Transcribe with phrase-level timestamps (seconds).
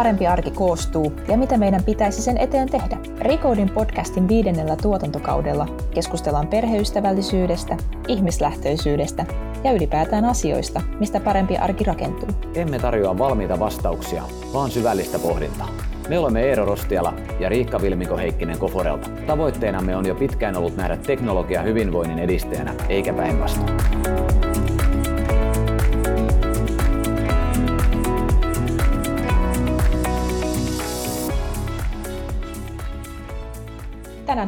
[0.00, 2.96] Parempi arki koostuu ja mitä meidän pitäisi sen eteen tehdä?
[3.18, 7.76] Recodin podcastin viidennellä tuotantokaudella keskustellaan perheystävällisyydestä,
[8.08, 9.26] ihmislähtöisyydestä
[9.64, 12.28] ja ylipäätään asioista, mistä parempi arki rakentuu.
[12.54, 14.22] Emme tarjoa valmiita vastauksia,
[14.54, 15.68] vaan syvällistä pohdintaa.
[16.08, 19.10] Me olemme Eero Rostiala ja Riikka Vilmiko Heikkinen Koforelta.
[19.26, 23.76] Tavoitteenamme on jo pitkään ollut nähdä teknologia hyvinvoinnin edistäjänä, eikä päinvastoin.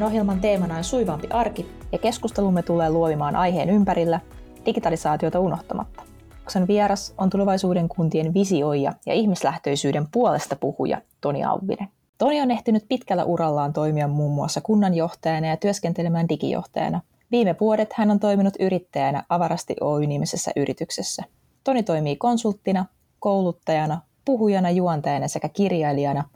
[0.03, 4.21] Tänään ohjelman teemana on suivampi arki ja keskustelumme tulee luovimaan aiheen ympärillä
[4.67, 6.03] digitalisaatiota unohtamatta.
[6.49, 11.89] Sen vieras on tulevaisuuden kuntien visioija ja ihmislähtöisyyden puolesta puhuja Toni Auvinen.
[12.19, 17.01] Toni on ehtinyt pitkällä urallaan toimia muun muassa kunnanjohtajana ja työskentelemään digijohtajana.
[17.31, 21.23] Viime vuodet hän on toiminut yrittäjänä Avarasti Oy-nimisessä yrityksessä.
[21.65, 22.87] Toni toimii konsulttina,
[23.19, 26.25] kouluttajana, puhujana, juontajana sekä kirjailijana–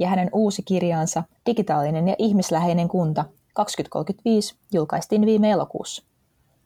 [0.00, 6.02] ja hänen uusi kirjansa Digitaalinen ja ihmisläheinen kunta 2035 julkaistiin viime elokuussa.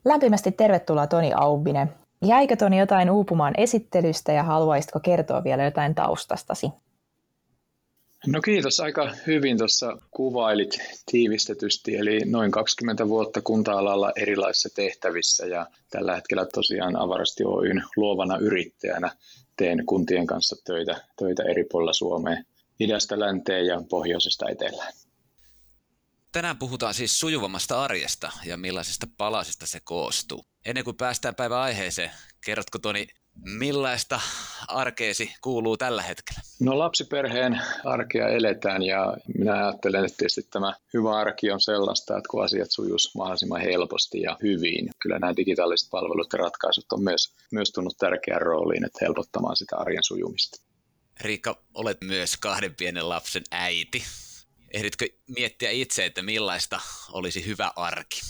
[0.04, 1.92] Lämpimästi tervetuloa Toni Aubinen.
[2.22, 6.66] Jäikö Toni jotain uupumaan esittelystä ja haluaisitko kertoa vielä jotain taustastasi?
[8.26, 10.78] No kiitos, aika hyvin tuossa kuvailit
[11.10, 18.38] tiivistetysti, eli noin 20 vuotta kunta-alalla erilaisissa tehtävissä ja tällä hetkellä tosiaan Avarasti Oyn luovana
[18.38, 19.10] yrittäjänä
[19.56, 22.44] teen kuntien kanssa töitä, töitä eri puolilla Suomeen
[22.80, 24.92] idästä länteen ja pohjoisesta etelään.
[26.32, 30.46] Tänään puhutaan siis sujuvammasta arjesta ja millaisista palasista se koostuu.
[30.66, 32.10] Ennen kuin päästään päivän aiheeseen,
[32.44, 34.20] kerrotko Toni, millaista
[34.68, 36.40] arkeesi kuuluu tällä hetkellä?
[36.60, 42.28] No lapsiperheen arkea eletään ja minä ajattelen, että tietysti tämä hyvä arki on sellaista, että
[42.30, 44.90] kun asiat sujuisi mahdollisimman helposti ja hyvin.
[45.02, 49.76] Kyllä nämä digitaaliset palvelut ja ratkaisut on myös, myös tunnut tärkeään rooliin, että helpottamaan sitä
[49.76, 50.63] arjen sujumista.
[51.20, 54.04] Riikka, olet myös kahden pienen lapsen äiti.
[54.70, 56.80] Ehditkö miettiä itse, että millaista
[57.12, 58.20] olisi hyvä arki?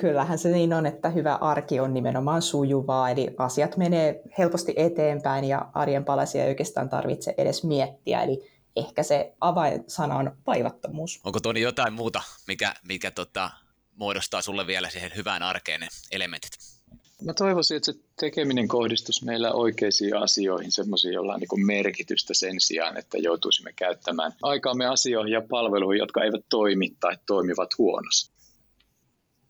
[0.00, 5.44] Kyllähän se niin on, että hyvä arki on nimenomaan sujuvaa, eli asiat menee helposti eteenpäin
[5.44, 11.20] ja arjen palasia ei oikeastaan tarvitse edes miettiä, eli ehkä se avainsana on vaivattomuus.
[11.24, 13.50] Onko Toni jotain muuta, mikä, mikä tota,
[13.94, 16.75] muodostaa sulle vielä siihen hyvään arkeen ne elementit?
[17.22, 22.60] Mä toivoisin, että se tekeminen kohdistus meillä oikeisiin asioihin, semmoisiin, joilla on niin merkitystä sen
[22.60, 28.36] sijaan, että joutuisimme käyttämään aikaamme asioihin ja palveluihin, jotka eivät toimi tai toimivat huonosti.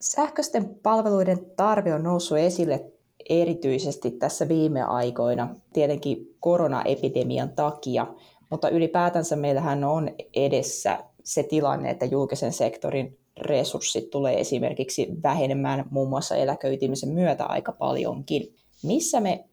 [0.01, 2.93] Sähköisten palveluiden tarve on noussut esille
[3.29, 8.07] erityisesti tässä viime aikoina, tietenkin koronaepidemian takia,
[8.51, 16.09] mutta ylipäätänsä meillähän on edessä se tilanne, että julkisen sektorin resurssit tulee esimerkiksi vähenemään muun
[16.09, 18.55] muassa eläköitymisen myötä aika paljonkin.
[18.83, 19.45] Missä me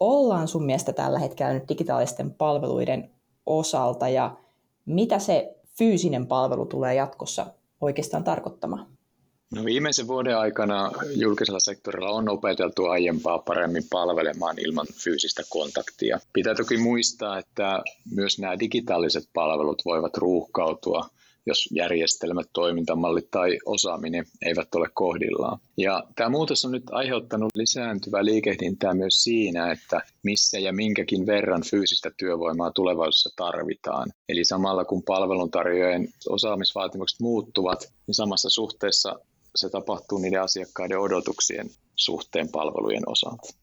[0.00, 3.10] ollaan sun mielestä tällä hetkellä nyt digitaalisten palveluiden
[3.46, 4.36] osalta ja
[4.86, 7.46] mitä se fyysinen palvelu tulee jatkossa
[7.80, 8.86] oikeastaan tarkoittamaan?
[9.54, 16.20] No viimeisen vuoden aikana julkisella sektorilla on opeteltu aiempaa paremmin palvelemaan ilman fyysistä kontaktia.
[16.32, 17.82] Pitää toki muistaa, että
[18.14, 21.08] myös nämä digitaaliset palvelut voivat ruuhkautua
[21.46, 25.58] jos järjestelmät, toimintamallit tai osaaminen eivät ole kohdillaan.
[25.76, 31.62] Ja tämä muutos on nyt aiheuttanut lisääntyvää liikehdintää myös siinä, että missä ja minkäkin verran
[31.70, 34.12] fyysistä työvoimaa tulevaisuudessa tarvitaan.
[34.28, 39.18] Eli samalla kun palveluntarjoajien osaamisvaatimukset muuttuvat, niin samassa suhteessa
[39.56, 43.54] se tapahtuu niiden asiakkaiden odotuksien suhteen palvelujen osalta.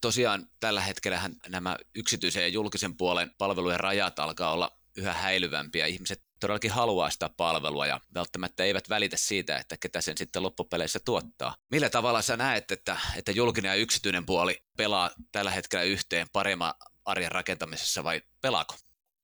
[0.00, 5.86] Tosiaan tällä hetkellä nämä yksityisen ja julkisen puolen palvelujen rajat alkaa olla yhä häilyvämpiä.
[5.86, 11.00] Ihmiset todellakin haluaa sitä palvelua ja välttämättä eivät välitä siitä, että ketä sen sitten loppupeleissä
[11.04, 11.56] tuottaa.
[11.70, 16.74] Millä tavalla sä näet, että, että julkinen ja yksityinen puoli pelaa tällä hetkellä yhteen paremman
[17.04, 18.74] arjen rakentamisessa vai pelaako?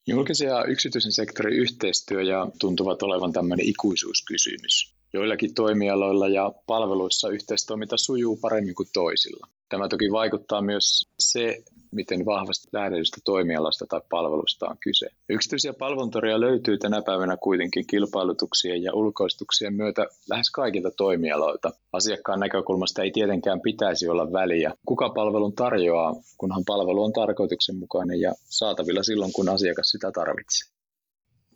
[0.07, 4.95] Julkisen ja yksityisen sektorin yhteistyö ja tuntuvat olevan tämmöinen ikuisuuskysymys.
[5.13, 9.49] Joillakin toimialoilla ja palveluissa yhteistoiminta sujuu paremmin kuin toisilla.
[9.71, 11.63] Tämä toki vaikuttaa myös se,
[11.93, 15.07] miten vahvasti lähdetystä toimialasta tai palvelusta on kyse.
[15.29, 21.71] Yksityisiä palveluntoria löytyy tänä päivänä kuitenkin kilpailutuksien ja ulkoistuksien myötä lähes kaikilta toimialoilta.
[21.93, 28.35] Asiakkaan näkökulmasta ei tietenkään pitäisi olla väliä, kuka palvelun tarjoaa, kunhan palvelu on tarkoituksenmukainen ja
[28.45, 30.70] saatavilla silloin, kun asiakas sitä tarvitsee.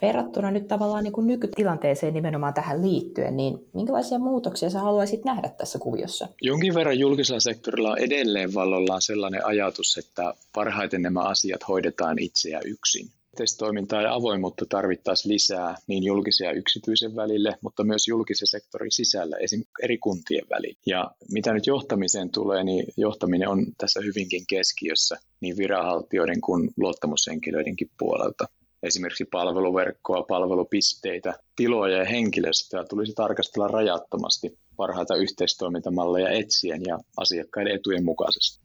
[0.02, 5.48] Verrattuna nyt tavallaan niin kuin nykytilanteeseen nimenomaan tähän liittyen, niin minkälaisia muutoksia sä haluaisit nähdä
[5.48, 6.28] tässä kuviossa?
[6.42, 12.60] Jonkin verran julkisella sektorilla on edelleen vallollaan sellainen ajatus, että parhaiten nämä asiat hoidetaan itseä
[12.64, 13.06] yksin.
[13.32, 19.36] Yhteistoimintaa ja avoimuutta tarvittaisiin lisää niin julkisia ja yksityisen välille, mutta myös julkisen sektorin sisällä,
[19.36, 19.62] esim.
[19.82, 20.78] eri kuntien välillä.
[20.86, 27.90] Ja mitä nyt johtamiseen tulee, niin johtaminen on tässä hyvinkin keskiössä niin viranhaltijoiden kuin luottamushenkilöidenkin
[27.98, 28.46] puolelta.
[28.84, 38.04] Esimerkiksi palveluverkkoa, palvelupisteitä, tiloja ja henkilöstöä tulisi tarkastella rajattomasti parhaita yhteistoimintamalleja etsien ja asiakkaiden etujen
[38.04, 38.64] mukaisesti.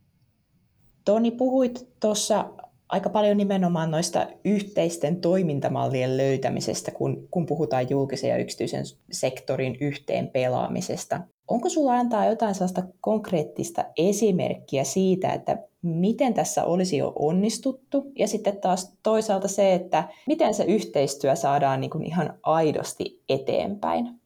[1.05, 2.49] Toni, puhuit tuossa
[2.89, 10.27] aika paljon nimenomaan noista yhteisten toimintamallien löytämisestä, kun, kun puhutaan julkisen ja yksityisen sektorin yhteen
[10.27, 11.21] pelaamisesta.
[11.47, 18.27] Onko sulla antaa jotain sellaista konkreettista esimerkkiä siitä, että miten tässä olisi jo onnistuttu, ja
[18.27, 24.19] sitten taas toisaalta se, että miten se yhteistyö saadaan niin kuin ihan aidosti eteenpäin?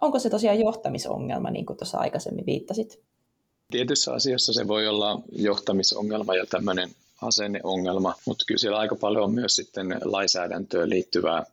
[0.00, 3.00] Onko se tosiaan johtamisongelma, niin kuin tuossa aikaisemmin viittasit?
[3.70, 6.90] Tietyssä asiassa se voi olla johtamisongelma ja tämmöinen
[7.22, 11.44] asenneongelma, mutta kyllä siellä aika paljon on myös sitten lainsäädäntöön liittyvää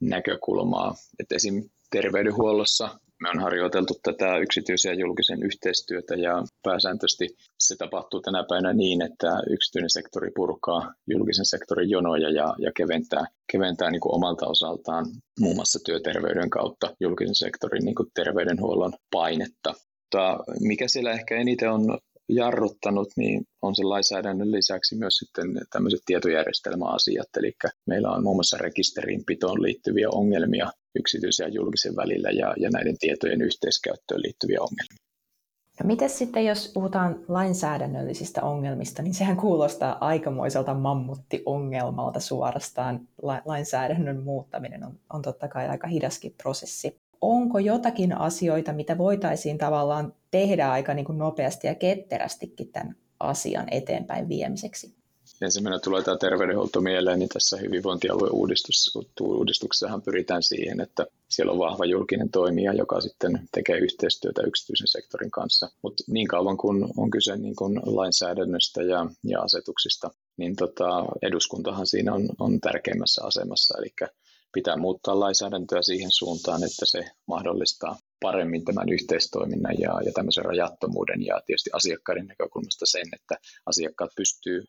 [0.00, 0.94] näkökulmaa.
[1.20, 1.64] Et esim.
[1.90, 2.88] terveydenhuollossa
[3.22, 7.26] me on harjoiteltu tätä yksityisen ja julkisen yhteistyötä ja pääsääntöisesti
[7.58, 13.24] se tapahtuu tänä päivänä niin, että yksityinen sektori purkaa julkisen sektorin jonoja ja, ja keventää,
[13.52, 15.06] keventää niin kuin omalta osaltaan
[15.40, 19.74] muun muassa työterveyden kautta julkisen sektorin niin kuin terveydenhuollon painetta.
[19.74, 21.98] Mutta mikä siellä ehkä eniten on
[22.28, 27.52] jarruttanut, niin on se lainsäädännön lisäksi myös sitten tämmöiset tietojärjestelmäasiat, eli
[27.86, 33.42] meillä on muun muassa rekisterinpitoon liittyviä ongelmia yksityisen ja julkisen välillä ja, ja näiden tietojen
[33.42, 35.02] yhteiskäyttöön liittyviä ongelmia.
[35.80, 43.08] No miten sitten, jos puhutaan lainsäädännöllisistä ongelmista, niin sehän kuulostaa aikamoiselta mammuttiongelmalta suorastaan.
[43.44, 50.14] Lainsäädännön muuttaminen on, on totta kai aika hidaskin prosessi onko jotakin asioita, mitä voitaisiin tavallaan
[50.30, 55.01] tehdä aika niin kuin nopeasti ja ketterästikin tämän asian eteenpäin viemiseksi?
[55.42, 61.58] Ensimmäinen tulee tämä terveydenhuolto mieleen, niin tässä hyvinvointialueen uudistus, uudistuksessahan pyritään siihen, että siellä on
[61.58, 65.70] vahva julkinen toimija, joka sitten tekee yhteistyötä yksityisen sektorin kanssa.
[65.82, 71.86] Mutta niin kauan kun on kyse niin kun lainsäädännöstä ja, ja asetuksista, niin tota, eduskuntahan
[71.86, 73.78] siinä on, on tärkeimmässä asemassa.
[73.78, 74.08] Eli
[74.52, 81.26] pitää muuttaa lainsäädäntöä siihen suuntaan, että se mahdollistaa paremmin tämän yhteistoiminnan ja, ja tämmöisen rajattomuuden
[81.26, 83.34] ja tietysti asiakkaiden näkökulmasta sen, että
[83.66, 84.64] asiakkaat pystyy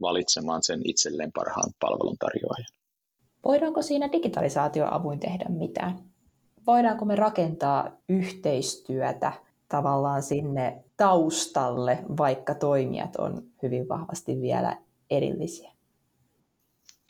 [0.00, 2.66] valitsemaan sen itselleen parhaan palveluntarjoajan.
[3.44, 5.98] Voidaanko siinä digitalisaatioavuin tehdä mitään?
[6.66, 9.32] Voidaanko me rakentaa yhteistyötä
[9.68, 14.76] tavallaan sinne taustalle, vaikka toimijat on hyvin vahvasti vielä
[15.10, 15.72] erillisiä?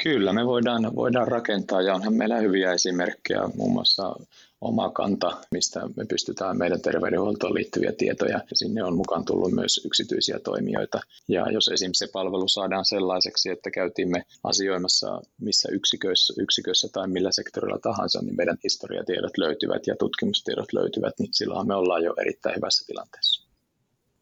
[0.02, 4.16] Kyllä, me voidaan, voidaan rakentaa ja onhan meillä hyviä esimerkkejä, muun muassa
[4.60, 8.40] oma kanta, mistä me pystytään meidän terveydenhuoltoon liittyviä tietoja.
[8.50, 11.00] Ja sinne on mukaan tullut myös yksityisiä toimijoita.
[11.28, 11.90] Ja jos esim.
[11.94, 18.36] se palvelu saadaan sellaiseksi, että käytimme asioimassa missä yksiköissä, yksiköissä tai millä sektorilla tahansa, niin
[18.36, 23.48] meidän historiatiedot löytyvät ja tutkimustiedot löytyvät, niin silloin me ollaan jo erittäin hyvässä tilanteessa.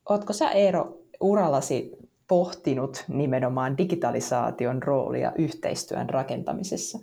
[0.09, 6.99] Oletko sä Eero urallasi pohtinut nimenomaan digitalisaation roolia yhteistyön rakentamisessa?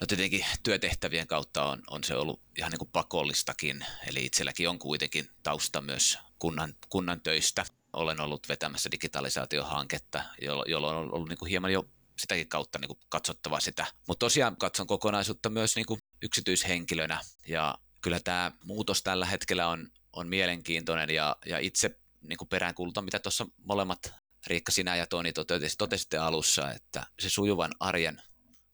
[0.00, 4.78] No tietenkin työtehtävien kautta on, on se ollut ihan niin kuin pakollistakin, eli itselläkin on
[4.78, 7.64] kuitenkin tausta myös kunnan, kunnan töistä.
[7.92, 10.22] Olen ollut vetämässä digitalisaatiohanketta,
[10.66, 11.84] jolloin on ollut niin kuin hieman jo
[12.18, 13.86] sitäkin kautta niin kuin katsottava sitä.
[14.08, 19.88] Mutta tosiaan katson kokonaisuutta myös niin kuin yksityishenkilönä, ja kyllä tämä muutos tällä hetkellä on,
[20.12, 24.14] on mielenkiintoinen, ja, ja itse niin kuin peräänkuulutan, mitä tuossa molemmat
[24.46, 25.32] Riikka, sinä ja Toni
[25.78, 28.22] totesitte alussa, että se sujuvan arjen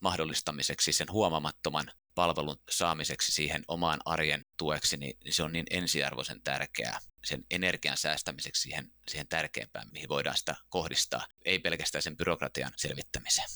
[0.01, 6.99] mahdollistamiseksi, sen huomamattoman palvelun saamiseksi siihen omaan arjen tueksi, niin se on niin ensiarvoisen tärkeää
[7.25, 13.49] sen energian säästämiseksi siihen, siihen tärkeimpään, mihin voidaan sitä kohdistaa, ei pelkästään sen byrokratian selvittämiseen.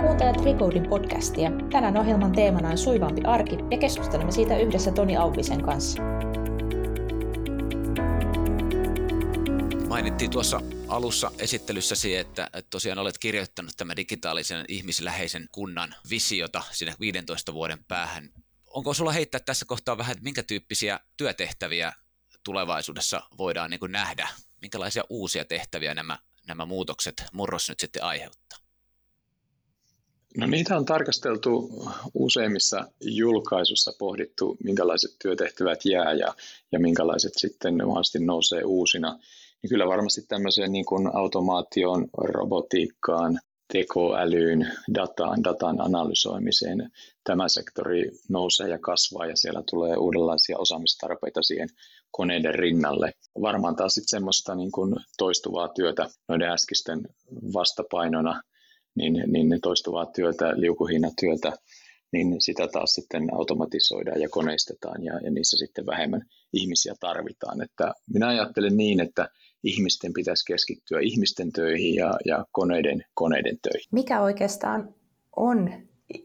[0.00, 1.50] Kuuntelet Recodin podcastia.
[1.72, 6.02] Tänään ohjelman teemana on suivampi arki ja keskustelemme siitä yhdessä Toni Auvisen kanssa.
[9.88, 16.94] Mainittiin tuossa alussa esittelyssäsi, että, että tosiaan olet kirjoittanut tämän digitaalisen ihmisläheisen kunnan visiota sinne
[17.00, 18.30] 15 vuoden päähän.
[18.66, 21.92] Onko sulla heittää tässä kohtaa vähän, että minkä tyyppisiä työtehtäviä
[22.44, 24.28] tulevaisuudessa voidaan niin nähdä?
[24.62, 28.58] Minkälaisia uusia tehtäviä nämä, nämä muutokset, murros nyt sitten aiheuttaa?
[30.36, 31.70] No niitä on tarkasteltu
[32.14, 36.34] useimmissa julkaisuissa pohdittu, minkälaiset työtehtävät jää ja,
[36.72, 39.18] ja minkälaiset sitten mahdollisesti nousee uusina
[39.62, 43.38] niin kyllä varmasti tämmöiseen niin kuin automaatioon, robotiikkaan,
[43.72, 46.90] tekoälyyn, dataan, datan analysoimiseen
[47.24, 51.68] tämä sektori nousee ja kasvaa ja siellä tulee uudenlaisia osaamistarpeita siihen
[52.10, 53.12] koneiden rinnalle.
[53.40, 57.00] Varmaan taas sitten semmoista niin kuin toistuvaa työtä noiden äskisten
[57.54, 58.42] vastapainona,
[58.94, 61.52] niin, niin toistuvaa työtä, liukuhinnatyötä,
[62.12, 66.22] niin sitä taas sitten automatisoidaan ja koneistetaan ja, ja niissä sitten vähemmän
[66.52, 67.62] ihmisiä tarvitaan.
[67.62, 69.28] Että minä ajattelen niin, että
[69.62, 73.88] ihmisten pitäisi keskittyä ihmisten töihin ja, ja koneiden, koneiden töihin.
[73.92, 74.94] Mikä oikeastaan
[75.36, 75.70] on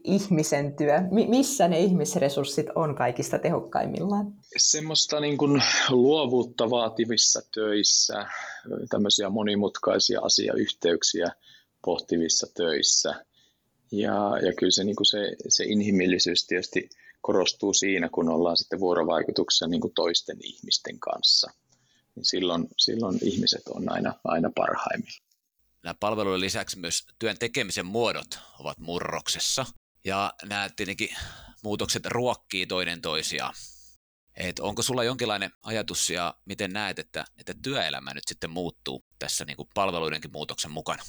[0.04, 0.94] ihmisen työ?
[1.28, 4.32] missä ne ihmisresurssit on kaikista tehokkaimmillaan?
[4.56, 8.26] Semmoista niin kuin luovuutta vaativissa töissä,
[8.90, 11.32] tämmöisiä monimutkaisia asiayhteyksiä
[11.84, 13.24] pohtivissa töissä.
[13.92, 16.88] Ja, ja kyllä se, niin kuin se, se inhimillisyys tietysti
[17.20, 21.50] korostuu siinä, kun ollaan sitten vuorovaikutuksessa niin kuin toisten ihmisten kanssa.
[22.16, 25.24] Niin silloin, silloin ihmiset on aina, aina parhaimmilla
[25.84, 29.66] nämä palveluiden lisäksi myös työn tekemisen muodot ovat murroksessa.
[30.04, 31.08] Ja nämä tietenkin
[31.62, 33.54] muutokset ruokkii toinen toisiaan.
[34.36, 39.44] Et onko sulla jonkinlainen ajatus ja miten näet, että, että työelämä nyt sitten muuttuu tässä
[39.44, 41.02] niin kuin palveluidenkin muutoksen mukana?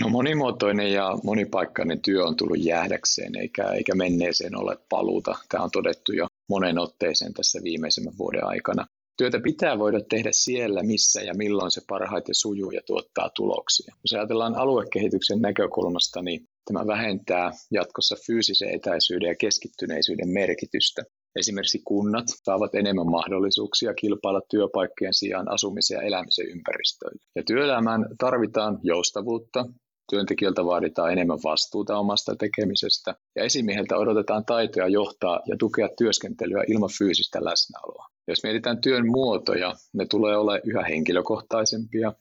[0.00, 5.38] No monimuotoinen ja monipaikkainen työ on tullut jäädäkseen eikä, eikä menneeseen ole paluuta.
[5.48, 8.86] Tämä on todettu jo monen otteeseen tässä viimeisemmän vuoden aikana.
[9.16, 13.94] Työtä pitää voida tehdä siellä, missä ja milloin se parhaiten sujuu ja tuottaa tuloksia.
[14.04, 21.02] Jos ajatellaan aluekehityksen näkökulmasta, niin tämä vähentää jatkossa fyysisen etäisyyden ja keskittyneisyyden merkitystä.
[21.36, 27.22] Esimerkiksi kunnat saavat enemmän mahdollisuuksia kilpailla työpaikkojen sijaan asumisen ja elämisen ympäristöillä.
[27.36, 29.66] Ja työelämään tarvitaan joustavuutta,
[30.10, 36.90] työntekijältä vaaditaan enemmän vastuuta omasta tekemisestä ja esimieheltä odotetaan taitoja johtaa ja tukea työskentelyä ilman
[36.98, 38.15] fyysistä läsnäoloa.
[38.28, 42.12] Jos mietitään työn muotoja, ne tulee olla yhä henkilökohtaisempia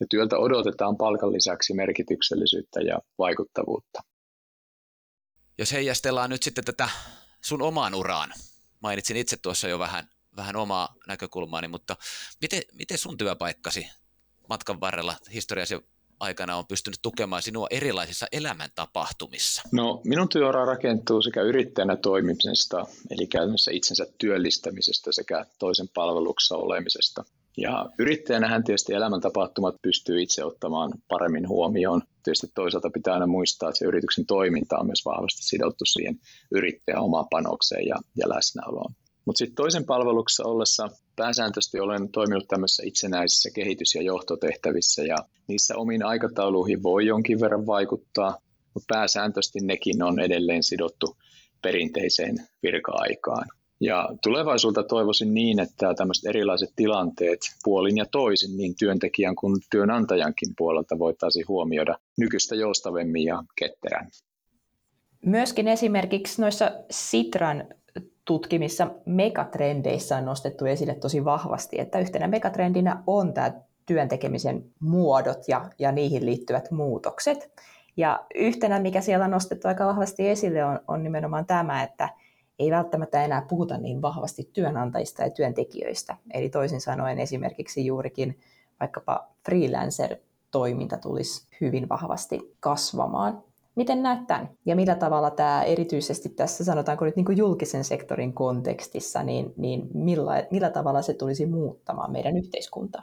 [0.00, 4.02] ja työltä odotetaan palkan lisäksi merkityksellisyyttä ja vaikuttavuutta.
[5.58, 6.88] Jos heijastellaan nyt sitten tätä
[7.44, 8.32] sun omaan uraan,
[8.80, 11.96] mainitsin itse tuossa jo vähän, vähän omaa näkökulmaani, mutta
[12.40, 13.88] miten, miten sun työpaikkasi
[14.48, 15.74] matkan varrella historiasi
[16.20, 19.62] aikana on pystynyt tukemaan sinua erilaisissa elämäntapahtumissa?
[19.72, 27.24] No, minun työura rakentuu sekä yrittäjänä toimimisesta, eli käytännössä itsensä työllistämisestä sekä toisen palveluksessa olemisesta.
[27.56, 32.02] Ja yrittäjänähän tietysti elämäntapahtumat pystyy itse ottamaan paremmin huomioon.
[32.22, 36.20] Tietysti toisaalta pitää aina muistaa, että se yrityksen toiminta on myös vahvasti sidottu siihen
[36.50, 38.94] yrittäjän omaan panokseen ja, ja läsnäoloon.
[39.26, 45.16] Mutta sitten toisen palveluksessa ollessa pääsääntöisesti olen toiminut tämmöisissä itsenäisissä kehitys- ja johtotehtävissä ja
[45.48, 48.38] niissä omiin aikatauluihin voi jonkin verran vaikuttaa,
[48.74, 51.16] mutta pääsääntöisesti nekin on edelleen sidottu
[51.62, 53.48] perinteiseen virka-aikaan.
[53.80, 60.48] Ja tulevaisuutta toivoisin niin, että tämmöiset erilaiset tilanteet puolin ja toisin niin työntekijän kuin työnantajankin
[60.58, 64.12] puolelta voitaisiin huomioida nykyistä joustavemmin ja ketterämmin.
[65.26, 67.68] Myöskin esimerkiksi noissa Sitran
[68.26, 73.52] tutkimissa megatrendeissä on nostettu esille tosi vahvasti, että yhtenä megatrendinä on tämä
[73.86, 77.52] työn tekemisen muodot ja, ja niihin liittyvät muutokset.
[77.96, 82.08] Ja yhtenä, mikä siellä on nostettu aika vahvasti esille, on, on nimenomaan tämä, että
[82.58, 86.16] ei välttämättä enää puhuta niin vahvasti työnantajista ja työntekijöistä.
[86.34, 88.40] Eli toisin sanoen esimerkiksi juurikin
[88.80, 93.42] vaikkapa freelancer-toiminta tulisi hyvin vahvasti kasvamaan.
[93.76, 94.48] Miten näet tämän?
[94.66, 99.88] Ja millä tavalla tämä erityisesti tässä, sanotaanko nyt niin kuin julkisen sektorin kontekstissa, niin, niin
[99.94, 103.02] millä, millä tavalla se tulisi muuttamaan meidän yhteiskuntaa?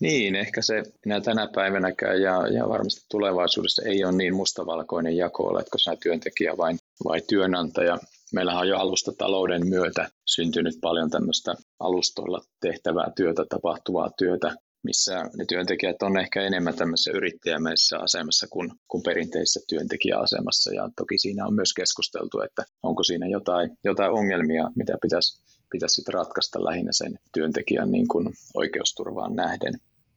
[0.00, 5.42] Niin, ehkä se enää tänä päivänäkään ja, ja varmasti tulevaisuudessa ei ole niin mustavalkoinen jako,
[5.42, 7.98] oletko sinä työntekijä vai, vai työnantaja.
[8.34, 14.54] Meillähän on jo alustatalouden myötä syntynyt paljon tämmöistä alustoilla tehtävää työtä, tapahtuvaa työtä,
[14.86, 20.74] missä ne työntekijät on ehkä enemmän tämmöisessä yrittäjämäisessä asemassa kuin, kuin perinteisessä työntekijäasemassa.
[20.74, 25.94] Ja toki siinä on myös keskusteltu, että onko siinä jotain, jotain ongelmia, mitä pitäisi, pitäisi
[25.94, 29.74] sitten ratkaista lähinnä sen työntekijän niin kuin oikeusturvaan nähden.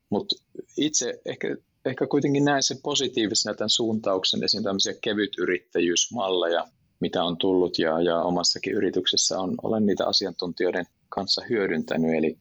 [0.09, 0.35] Mutta
[0.77, 6.67] itse ehkä, ehkä kuitenkin näen sen positiivisena tämän suuntauksen, esimerkiksi tämmöisiä kevytyrittäjyysmalleja,
[6.99, 12.37] mitä on tullut ja, ja omassakin yrityksessä on, olen niitä asiantuntijoiden kanssa hyödyntänyt, eli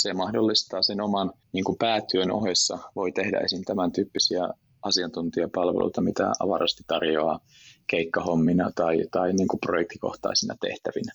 [0.00, 3.62] se mahdollistaa sen oman niin kuin päätyön ohessa, voi tehdä esim.
[3.66, 4.48] tämän tyyppisiä
[4.82, 7.40] asiantuntijapalveluita, mitä avarasti tarjoaa
[7.86, 11.12] keikkahommina tai, tai niin kuin projektikohtaisina tehtävinä.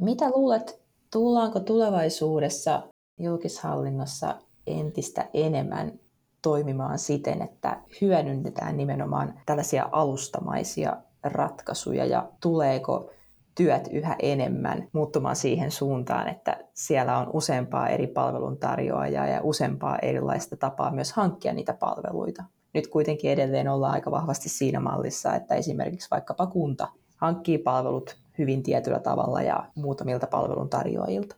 [0.00, 0.80] Mitä luulet,
[1.12, 2.82] tullaanko tulevaisuudessa
[3.18, 4.34] julkishallinnossa
[4.66, 6.00] entistä enemmän
[6.42, 13.10] toimimaan siten, että hyödynnetään nimenomaan tällaisia alustamaisia ratkaisuja ja tuleeko
[13.56, 20.56] työt yhä enemmän muuttumaan siihen suuntaan, että siellä on useampaa eri palveluntarjoajaa ja useampaa erilaista
[20.56, 22.44] tapaa myös hankkia niitä palveluita.
[22.74, 28.62] Nyt kuitenkin edelleen ollaan aika vahvasti siinä mallissa, että esimerkiksi vaikkapa kunta hankkii palvelut hyvin
[28.62, 31.36] tietyllä tavalla ja muutamilta palveluntarjoajilta?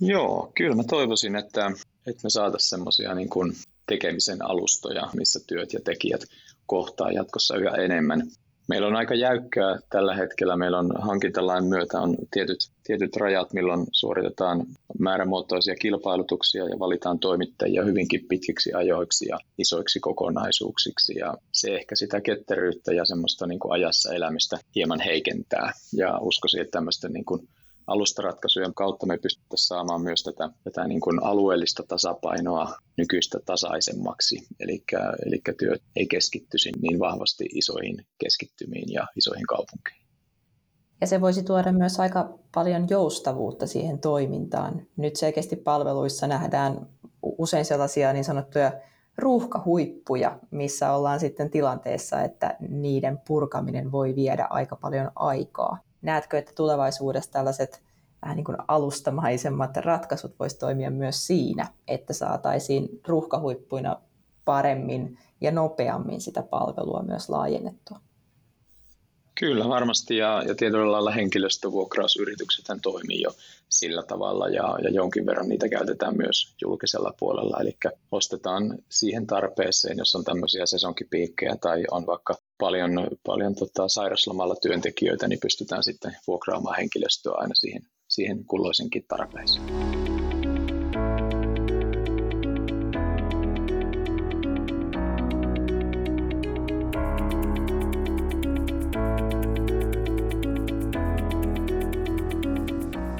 [0.00, 1.66] Joo, kyllä mä toivoisin, että,
[2.06, 3.52] että me saataisiin semmoisia niin kuin
[3.88, 6.20] tekemisen alustoja, missä työt ja tekijät
[6.66, 8.22] kohtaa jatkossa yhä enemmän.
[8.68, 10.56] Meillä on aika jäykkää tällä hetkellä.
[10.56, 14.66] Meillä on hankintalain myötä on tietyt, tietyt rajat, milloin suoritetaan
[14.98, 21.18] määrämuotoisia kilpailutuksia ja valitaan toimittajia hyvinkin pitkiksi ajoiksi ja isoiksi kokonaisuuksiksi.
[21.18, 25.72] Ja se ehkä sitä ketteryyttä ja semmoista niin kuin ajassa elämistä hieman heikentää.
[25.92, 27.48] Ja uskoisin, että tämmöistä niin kuin
[27.86, 34.84] alustaratkaisujen kautta me pystyttäisiin saamaan myös tätä, tätä niin kuin alueellista tasapainoa nykyistä tasaisemmaksi, eli,
[35.58, 40.06] työt ei keskittyisi niin vahvasti isoihin keskittymiin ja isoihin kaupunkeihin.
[41.00, 44.86] Ja se voisi tuoda myös aika paljon joustavuutta siihen toimintaan.
[44.96, 46.88] Nyt selkeästi palveluissa nähdään
[47.22, 48.72] usein sellaisia niin sanottuja
[49.18, 56.52] ruuhkahuippuja, missä ollaan sitten tilanteessa, että niiden purkaminen voi viedä aika paljon aikaa näetkö, että
[56.54, 57.82] tulevaisuudessa tällaiset
[58.22, 64.00] vähän niin kuin alustamaisemmat ratkaisut voisi toimia myös siinä, että saataisiin ruuhkahuippuina
[64.44, 68.00] paremmin ja nopeammin sitä palvelua myös laajennettua?
[69.40, 73.30] Kyllä varmasti ja, ja tietyllä lailla henkilöstövuokrausyritykset toimii jo
[73.68, 77.60] sillä tavalla ja, ja jonkin verran niitä käytetään myös julkisella puolella.
[77.60, 77.76] Eli
[78.10, 85.28] ostetaan siihen tarpeeseen, jos on tämmöisiä sesonkipiikkejä tai on vaikka paljon, paljon tota, sairaslomalla työntekijöitä,
[85.28, 89.66] niin pystytään sitten vuokraamaan henkilöstöä aina siihen, siihen kulloisenkin tarpeeseen.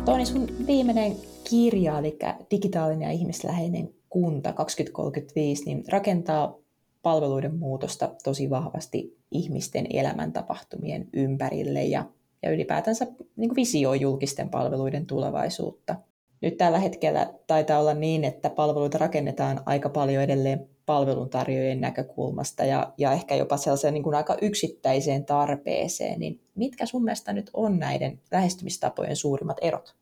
[0.05, 1.17] Toni, sun viimeinen
[1.51, 2.19] kirja, eli
[2.51, 6.66] Digitaalinen ja ihmisläheinen kunta 2035, niin rakentaa
[7.07, 12.05] palveluiden muutosta tosi vahvasti ihmisten elämäntapahtumien ympärille ja,
[12.43, 15.97] ja ylipäätänsä niin kuin visioi julkisten palveluiden tulevaisuutta.
[16.41, 22.93] Nyt tällä hetkellä taitaa olla niin, että palveluita rakennetaan aika paljon edelleen palveluntarjoajien näkökulmasta ja,
[22.99, 27.79] ja ehkä jopa sellaiseen niin kuin aika yksittäiseen tarpeeseen, niin mitkä sun mielestä nyt on
[27.79, 29.95] näiden lähestymistapojen suurimmat erot?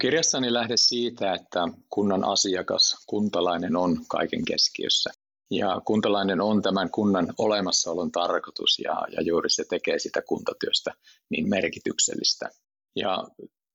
[0.00, 5.21] Kirjassani lähde siitä, että kunnan asiakas, kuntalainen on kaiken keskiössä.
[5.52, 10.92] Ja kuntalainen on tämän kunnan olemassaolon tarkoitus ja, ja juuri se tekee sitä kuntatyöstä
[11.30, 12.50] niin merkityksellistä.
[12.96, 13.24] Ja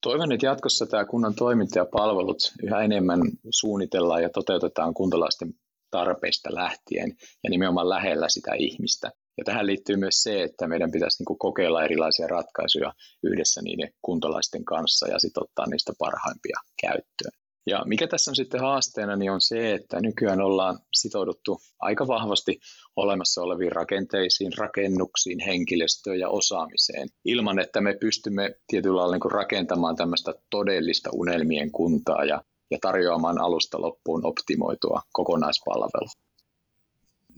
[0.02, 5.54] toivon, että jatkossa tämä kunnan toiminta ja palvelut yhä enemmän suunnitellaan ja toteutetaan kuntalaisten
[5.92, 9.12] tarpeista lähtien ja nimenomaan lähellä sitä ihmistä.
[9.38, 14.66] Ja tähän liittyy myös se, että meidän pitäisi niin kokeilla erilaisia ratkaisuja yhdessä niiden kuntalaisten
[14.66, 17.47] kanssa ja sitten ottaa niistä parhaimpia käyttöön.
[17.68, 22.60] Ja mikä tässä on sitten haasteena, niin on se, että nykyään ollaan sitouduttu aika vahvasti
[22.96, 29.96] olemassa oleviin rakenteisiin, rakennuksiin, henkilöstöön ja osaamiseen, ilman että me pystymme tietyllä lailla niin rakentamaan
[29.96, 36.12] tämmöistä todellista unelmien kuntaa ja, ja tarjoamaan alusta loppuun optimoitua kokonaispalvelua.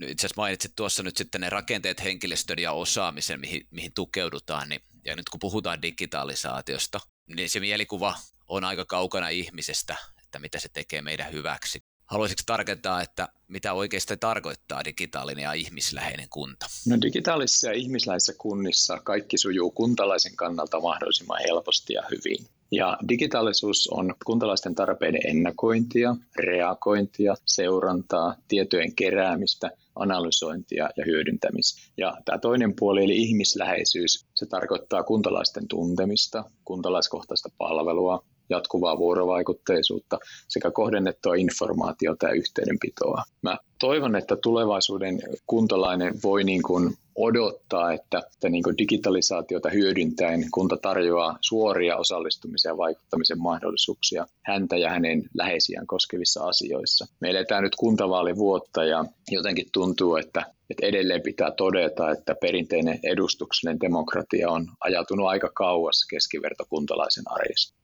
[0.02, 4.82] Itse asiassa mainitsit tuossa nyt sitten ne rakenteet, henkilöstön ja osaamisen, mihin, mihin tukeudutaan, niin,
[5.06, 7.00] ja nyt kun puhutaan digitalisaatiosta,
[7.36, 8.14] niin se mielikuva
[8.48, 9.96] on aika kaukana ihmisestä,
[10.30, 11.84] että mitä se tekee meidän hyväksi.
[12.06, 16.66] Haluaisitko tarkentaa, että mitä oikeasti tarkoittaa digitaalinen ja ihmisläheinen kunta?
[16.88, 22.46] No digitaalisissa ja ihmisläheisissä kunnissa kaikki sujuu kuntalaisen kannalta mahdollisimman helposti ja hyvin.
[22.72, 31.82] Ja digitaalisuus on kuntalaisten tarpeiden ennakointia, reagointia, seurantaa, tietojen keräämistä, analysointia ja hyödyntämistä.
[31.98, 40.72] Ja tämä toinen puoli, eli ihmisläheisyys, se tarkoittaa kuntalaisten tuntemista, kuntalaiskohtaista palvelua, jatkuvaa vuorovaikutteisuutta sekä
[40.72, 43.24] kohdennettua informaatiota ja yhteydenpitoa.
[43.42, 50.46] Mä toivon, että tulevaisuuden kuntalainen voi niin kuin odottaa, että, että niin kuin digitalisaatiota hyödyntäen
[50.54, 57.06] kunta tarjoaa suoria osallistumisen ja vaikuttamisen mahdollisuuksia häntä ja hänen läheisiään koskevissa asioissa.
[57.20, 63.82] Me eletään nyt kuntavaalivuotta ja jotenkin tuntuu, että, että edelleen pitää todeta, että perinteinen edustuksellinen
[63.82, 67.80] demokratia on ajautunut aika kauas keskivertokuntalaisen arjesta.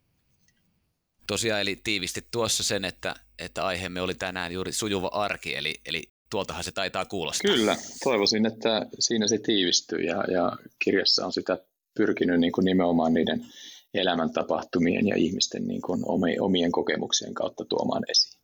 [1.27, 6.03] Tosiaan eli tiivisti tuossa sen, että, että aiheemme oli tänään juuri sujuva arki, eli, eli
[6.29, 7.51] tuoltahan se taitaa kuulostaa.
[7.51, 11.57] Kyllä, toivoisin, että siinä se tiivistyy ja, ja kirjassa on sitä
[11.97, 13.45] pyrkinyt niin kuin nimenomaan niiden
[13.93, 16.01] elämäntapahtumien ja ihmisten niin kuin
[16.39, 18.41] omien kokemuksien kautta tuomaan esiin.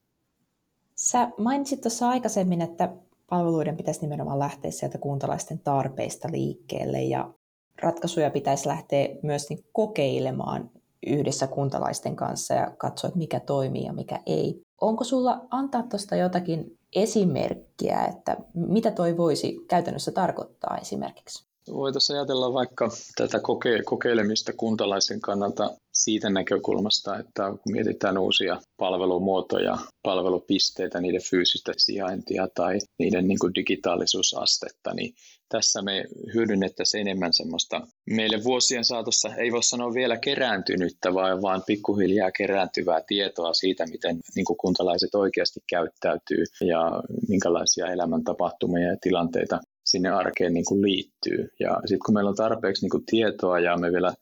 [0.95, 2.89] Sä mainitsit tuossa aikaisemmin, että
[3.29, 7.33] palveluiden pitäisi nimenomaan lähteä sieltä kuntalaisten tarpeista liikkeelle ja
[7.81, 10.71] ratkaisuja pitäisi lähteä myös niin kokeilemaan
[11.07, 14.61] yhdessä kuntalaisten kanssa ja katsoa, että mikä toimii ja mikä ei.
[14.81, 21.45] Onko sulla antaa tuosta jotakin esimerkkiä, että mitä toi voisi käytännössä tarkoittaa esimerkiksi?
[21.73, 29.77] Voitaisiin ajatella vaikka tätä koke- kokeilemista kuntalaisen kannalta siitä näkökulmasta, että kun mietitään uusia palvelumuotoja,
[30.03, 35.13] palvelupisteitä, niiden fyysistä sijaintia tai niiden niin kuin digitaalisuusastetta, niin
[35.51, 41.63] tässä me hyödynnettäisiin enemmän semmoista meille vuosien saatossa, ei voi sanoa vielä kerääntynyttä, vaan, vaan
[41.67, 49.59] pikkuhiljaa kerääntyvää tietoa siitä, miten niin kuin kuntalaiset oikeasti käyttäytyy ja minkälaisia elämäntapahtumia ja tilanteita
[49.85, 51.47] sinne arkeen niin kuin liittyy.
[51.59, 54.13] Ja sitten kun meillä on tarpeeksi niin kuin tietoa ja me vielä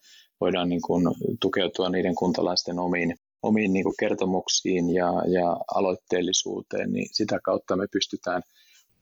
[0.41, 1.03] voidaan niin kuin
[1.41, 8.41] tukeutua niiden kuntalaisten omiin, omiin niin kertomuksiin ja, ja aloitteellisuuteen, niin sitä kautta me pystytään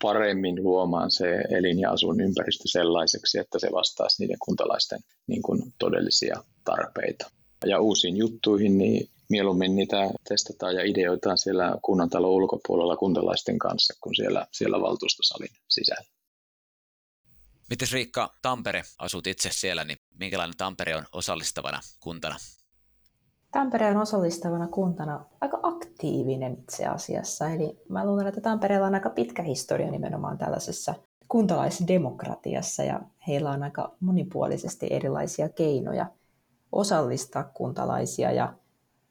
[0.01, 6.43] paremmin luomaan se elin- ja asuinympäristö sellaiseksi, että se vastaisi niiden kuntalaisten niin kuin todellisia
[6.63, 7.31] tarpeita.
[7.65, 14.15] Ja uusiin juttuihin, niin mieluummin niitä testataan ja ideoitaan siellä kunnantalon ulkopuolella kuntalaisten kanssa kuin
[14.15, 16.09] siellä, siellä valtuustosalin sisällä.
[17.69, 22.35] Miten Riikka Tampere, asut itse siellä, niin minkälainen Tampere on osallistavana kuntana?
[23.51, 27.49] Tampere on osallistavana kuntana aika aktiivinen itse asiassa.
[27.49, 30.95] Eli mä luulen, että Tampereella on aika pitkä historia nimenomaan tällaisessa
[31.27, 36.05] kuntalaisdemokratiassa ja heillä on aika monipuolisesti erilaisia keinoja
[36.71, 38.53] osallistaa kuntalaisia ja,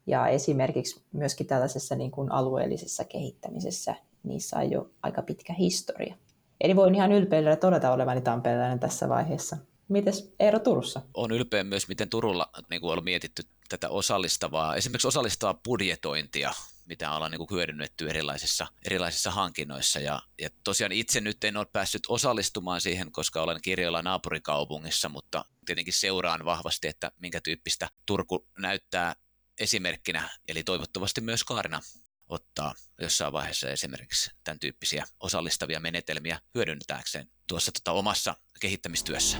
[0.06, 6.14] ja esimerkiksi myöskin tällaisessa niin kuin alueellisessa kehittämisessä niissä on jo aika pitkä historia.
[6.60, 9.56] Eli voin ihan ylpeydellä todeta olevani tamperelainen tässä vaiheessa.
[9.88, 11.02] Mites Eero Turussa?
[11.14, 16.52] On ylpeä myös, miten Turulla niin kuin on mietitty tätä osallistavaa, esimerkiksi osallistavaa budjetointia,
[16.86, 20.00] mitä ollaan niin kuin hyödynnetty erilaisissa, erilaisissa hankinnoissa.
[20.00, 25.44] Ja, ja tosiaan itse nyt en ole päässyt osallistumaan siihen, koska olen kirjoilla naapurikaupungissa, mutta
[25.66, 29.16] tietenkin seuraan vahvasti, että minkä tyyppistä Turku näyttää
[29.58, 31.80] esimerkkinä, eli toivottavasti myös Kaarina
[32.28, 39.38] ottaa jossain vaiheessa esimerkiksi tämän tyyppisiä osallistavia menetelmiä hyödyntääkseen tuossa tota omassa kehittämistyössä.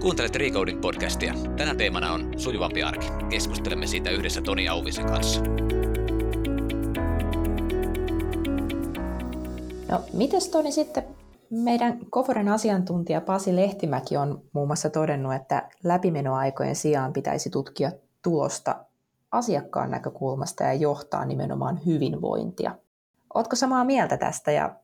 [0.00, 1.34] Kuuntelet Recoding podcastia.
[1.56, 3.06] Tänään teemana on sujuvampi arki.
[3.30, 5.40] Keskustelemme siitä yhdessä Toni Auvisen kanssa.
[9.88, 11.04] No, mites Toni sitten
[11.50, 18.84] meidän Koforen asiantuntija Pasi Lehtimäki on muun muassa todennut, että läpimenoaikojen sijaan pitäisi tutkia tulosta
[19.32, 22.74] asiakkaan näkökulmasta ja johtaa nimenomaan hyvinvointia.
[23.34, 24.76] Oletko samaa mieltä tästä ja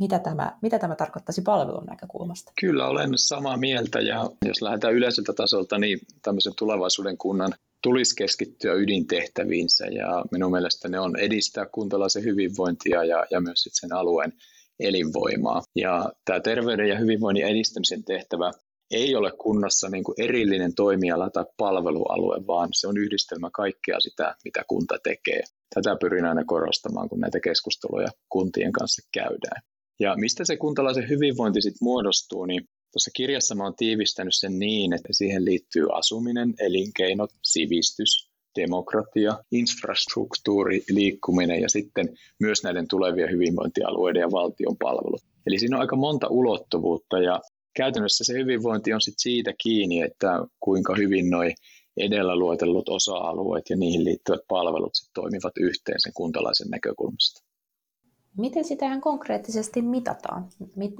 [0.00, 2.52] mitä tämä, mitä tämä tarkoittaisi palvelun näkökulmasta?
[2.60, 8.74] Kyllä olen samaa mieltä ja jos lähdetään yleiseltä tasolta, niin tämmöisen tulevaisuuden kunnan tulisi keskittyä
[8.74, 14.32] ydintehtäviinsä ja minun mielestä ne on edistää kuntalaisen hyvinvointia ja, ja myös sen alueen
[14.80, 15.62] elinvoimaa.
[15.74, 18.50] Ja tämä terveyden ja hyvinvoinnin edistämisen tehtävä
[18.90, 24.36] ei ole kunnassa niin kuin erillinen toimiala tai palvelualue, vaan se on yhdistelmä kaikkea sitä,
[24.44, 25.42] mitä kunta tekee.
[25.74, 29.62] Tätä pyrin aina korostamaan, kun näitä keskusteluja kuntien kanssa käydään.
[30.00, 34.92] Ja mistä se kuntalaisen hyvinvointi sitten muodostuu, niin tuossa kirjassa mä oon tiivistänyt sen niin,
[34.92, 42.08] että siihen liittyy asuminen, elinkeinot, sivistys, demokratia, infrastruktuuri, liikkuminen ja sitten
[42.40, 45.22] myös näiden tulevien hyvinvointialueiden ja valtion palvelut.
[45.46, 47.40] Eli siinä on aika monta ulottuvuutta ja
[47.74, 50.28] käytännössä se hyvinvointi on sit siitä kiinni, että
[50.60, 51.54] kuinka hyvin noi
[51.96, 57.44] edellä luetellut osa-alueet ja niihin liittyvät palvelut sit toimivat yhteen sen kuntalaisen näkökulmasta.
[58.38, 60.48] Miten sitä ihan konkreettisesti mitataan?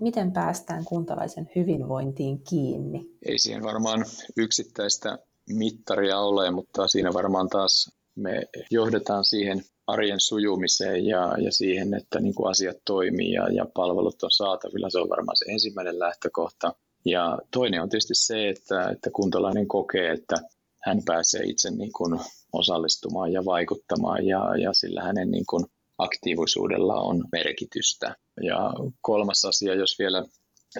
[0.00, 3.10] Miten päästään kuntalaisen hyvinvointiin kiinni?
[3.26, 4.04] Ei siihen varmaan
[4.36, 11.94] yksittäistä mittaria ole, mutta siinä varmaan taas me johdetaan siihen arjen sujumiseen ja, ja siihen,
[11.94, 14.90] että niin kuin asiat toimii ja, ja palvelut on saatavilla.
[14.90, 16.74] Se on varmaan se ensimmäinen lähtökohta.
[17.04, 20.36] Ja toinen on tietysti se, että, että kuntalainen kokee, että
[20.82, 22.20] hän pääsee itse niin kuin
[22.52, 25.64] osallistumaan ja vaikuttamaan ja, ja sillä hänen niin kuin
[25.98, 28.16] aktiivisuudella on merkitystä.
[28.42, 30.24] Ja kolmas asia, jos vielä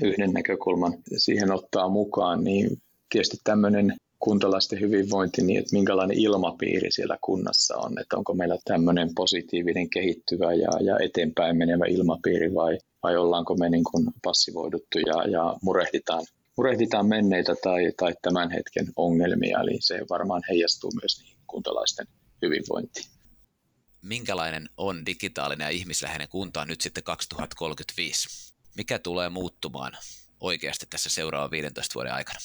[0.02, 2.78] yhden näkökulman siihen ottaa mukaan, niin
[3.10, 9.14] tietysti tämmöinen kuntalaisten hyvinvointi, niin että minkälainen ilmapiiri siellä kunnassa on, että onko meillä tämmöinen
[9.14, 15.28] positiivinen, kehittyvä ja, ja eteenpäin menevä ilmapiiri vai, vai ollaanko me niin kuin passivoiduttu ja,
[15.30, 16.24] ja murehditaan,
[16.56, 22.06] murehditaan menneitä tai, tai tämän hetken ongelmia, eli se varmaan heijastuu myös niihin kuntalaisten
[22.42, 23.06] hyvinvointiin.
[24.02, 28.28] Minkälainen on digitaalinen ja ihmisläheinen kunta nyt sitten 2035?
[28.76, 29.92] Mikä tulee muuttumaan
[30.40, 32.38] oikeasti tässä seuraavan 15 vuoden aikana?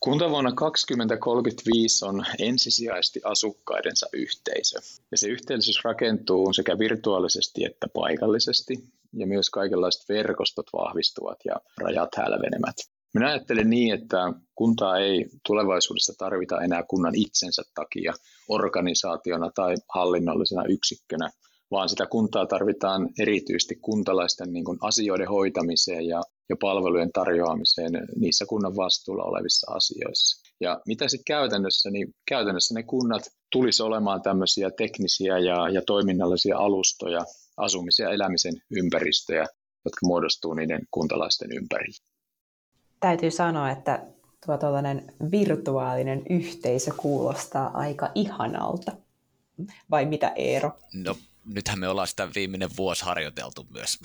[0.00, 4.78] Kuntavuonna 2035 on ensisijaisesti asukkaidensa yhteisö.
[5.10, 8.74] Ja se yhteisös rakentuu sekä virtuaalisesti että paikallisesti,
[9.12, 12.76] ja myös kaikenlaiset verkostot vahvistuvat ja rajat hälvenemät.
[13.14, 18.12] Minä ajattelen niin, että kuntaa ei tulevaisuudessa tarvita enää kunnan itsensä takia
[18.48, 21.30] organisaationa tai hallinnollisena yksikkönä,
[21.70, 28.46] vaan sitä kuntaa tarvitaan erityisesti kuntalaisten niin kuin asioiden hoitamiseen ja, ja palvelujen tarjoamiseen niissä
[28.46, 30.50] kunnan vastuulla olevissa asioissa.
[30.60, 36.58] Ja mitä sitten käytännössä, niin käytännössä ne kunnat tulisi olemaan tämmöisiä teknisiä ja, ja toiminnallisia
[36.58, 37.20] alustoja,
[37.56, 39.46] asumisen ja elämisen ympäristöjä,
[39.84, 42.04] jotka muodostuu niiden kuntalaisten ympärille.
[43.00, 44.06] Täytyy sanoa, että
[44.46, 44.58] tuo
[45.30, 48.92] virtuaalinen yhteisö kuulostaa aika ihanalta.
[49.90, 50.78] Vai mitä Eero?
[50.94, 53.98] No nythän me ollaan sitä viimeinen vuosi harjoiteltu myös.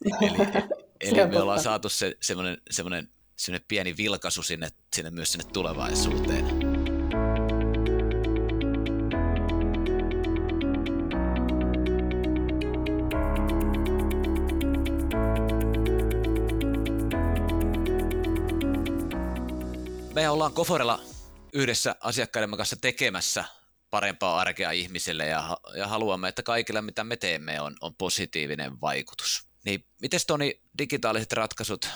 [0.20, 0.38] eli
[1.00, 6.78] eli me ollaan saatu se, semmoinen, semmoinen, semmoinen pieni vilkaisu sinne, sinne myös sinne tulevaisuuteen.
[20.18, 21.00] me ollaan Koforella
[21.52, 23.44] yhdessä asiakkaiden kanssa tekemässä
[23.90, 29.47] parempaa arkea ihmisille ja, ja haluamme, että kaikilla mitä me teemme on, on positiivinen vaikutus.
[29.68, 31.88] Niin miten Toni digitaaliset ratkaisut,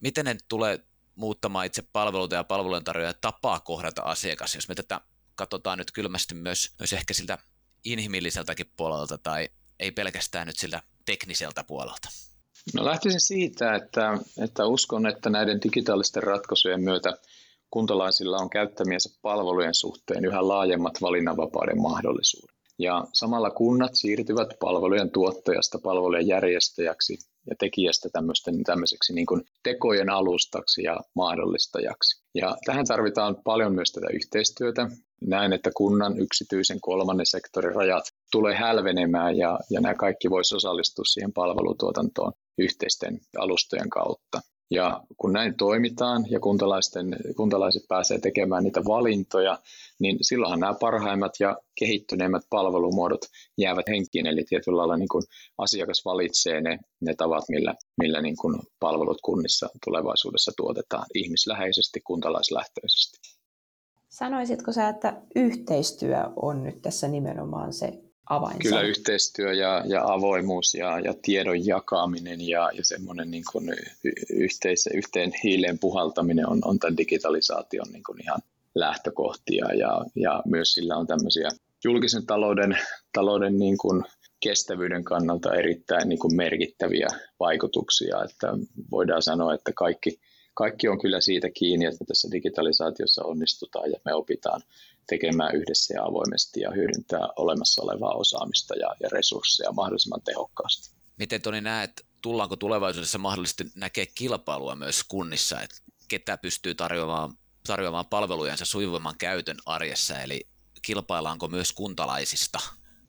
[0.00, 0.80] miten ne tulee
[1.14, 5.00] muuttamaan itse palveluita ja palvelujen tarjoajia tapaa kohdata asiakas, jos me tätä
[5.34, 7.38] katsotaan nyt kylmästi myös, myös ehkä siltä
[7.84, 9.48] inhimilliseltäkin puolelta tai
[9.80, 12.08] ei pelkästään nyt siltä tekniseltä puolelta?
[12.74, 17.16] No lähtisin siitä, että, että uskon, että näiden digitaalisten ratkaisujen myötä
[17.70, 22.57] kuntalaisilla on käyttämiensä palvelujen suhteen yhä laajemmat valinnanvapauden mahdollisuudet.
[22.78, 27.18] Ja samalla kunnat siirtyvät palvelujen tuottajasta palvelujen järjestäjäksi
[27.50, 28.08] ja tekijästä
[28.66, 32.22] tämmöiseksi niin kuin tekojen alustaksi ja mahdollistajaksi.
[32.34, 34.88] Ja tähän tarvitaan paljon myös tätä yhteistyötä.
[35.20, 41.04] Näen, että kunnan yksityisen kolmannen sektorin rajat tulee hälvenemään ja, ja nämä kaikki voisivat osallistua
[41.04, 44.40] siihen palvelutuotantoon yhteisten alustojen kautta.
[44.70, 49.58] Ja kun näin toimitaan ja kuntalaisten, kuntalaiset pääsee tekemään niitä valintoja,
[50.00, 53.20] niin silloinhan nämä parhaimmat ja kehittyneimmät palvelumuodot
[53.58, 54.26] jäävät henkiin.
[54.26, 55.24] Eli tietyllä lailla niin kuin
[55.58, 63.18] asiakas valitsee ne, ne tavat, millä, millä niin kuin palvelut kunnissa tulevaisuudessa tuotetaan ihmisläheisesti, kuntalaislähtöisesti.
[64.08, 68.58] Sanoisitko sä, että yhteistyö on nyt tässä nimenomaan se avain?
[68.58, 73.74] Kyllä yhteistyö ja, ja avoimuus ja, ja tiedon jakaminen ja, ja semmoinen niin kuin
[74.30, 78.40] yhteis, yhteen hiileen puhaltaminen on, on tämän digitalisaation niin kuin ihan
[78.74, 81.48] lähtökohtia ja, ja myös sillä on tämmöisiä
[81.84, 82.78] julkisen talouden,
[83.12, 84.04] talouden niin kuin
[84.40, 87.08] kestävyyden kannalta erittäin niin kuin merkittäviä
[87.40, 88.46] vaikutuksia, että
[88.90, 90.20] voidaan sanoa, että kaikki,
[90.54, 94.62] kaikki on kyllä siitä kiinni, että tässä digitalisaatiossa onnistutaan ja me opitaan
[95.08, 100.90] tekemään yhdessä ja avoimesti ja hyödyntää olemassa olevaa osaamista ja, ja resursseja mahdollisimman tehokkaasti.
[101.18, 105.76] Miten Toni näet, tullaanko tulevaisuudessa mahdollisesti näkee kilpailua myös kunnissa, että
[106.08, 107.32] ketä pystyy tarjoamaan,
[107.66, 110.46] tarjoamaan palvelujensa sujuvamman käytön arjessa, eli
[110.82, 112.58] kilpaillaanko myös kuntalaisista?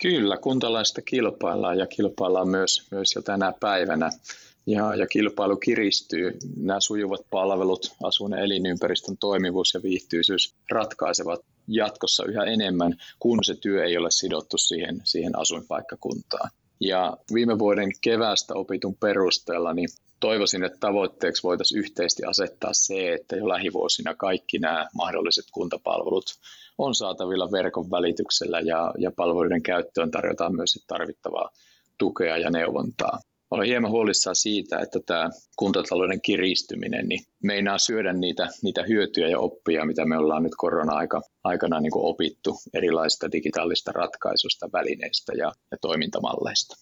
[0.01, 4.09] Kyllä, kuntalaista kilpaillaan ja kilpaillaan myös, myös jo tänä päivänä
[4.65, 6.37] ja, ja kilpailu kiristyy.
[6.57, 13.83] Nämä sujuvat palvelut, asunnon elinympäristön toimivuus ja viihtyisyys ratkaisevat jatkossa yhä enemmän, kun se työ
[13.83, 16.49] ei ole sidottu siihen, siihen asuinpaikkakuntaan.
[16.79, 23.35] Ja viime vuoden keväästä opitun perusteella niin toivoisin, että tavoitteeksi voitaisiin yhteisesti asettaa se, että
[23.35, 26.25] jo lähivuosina kaikki nämä mahdolliset kuntapalvelut
[26.77, 31.49] on saatavilla verkon välityksellä ja, ja palveluiden käyttöön tarjotaan myös tarvittavaa
[31.97, 33.19] tukea ja neuvontaa
[33.51, 39.39] olen hieman huolissaan siitä, että tämä kuntatalouden kiristyminen niin meinaa syödä niitä, niitä hyötyjä ja
[39.39, 45.77] oppia, mitä me ollaan nyt korona-aikana niin kuin opittu erilaisista digitaalista ratkaisusta, välineistä ja, ja
[45.81, 46.75] toimintamalleista.